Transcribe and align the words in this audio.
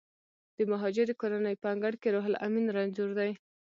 د 0.57 0.59
مهاجرې 0.71 1.13
کورنۍ 1.21 1.55
په 1.61 1.67
انګړ 1.73 1.93
کې 2.01 2.07
روح 2.15 2.25
لامین 2.33 2.65
رنځور 2.77 3.11
دی 3.19 3.31